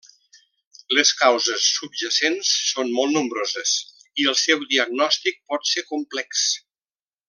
[0.99, 3.77] Les causes subjacents són molt nombroses,
[4.23, 6.53] i el seu diagnòstic pot ser complex.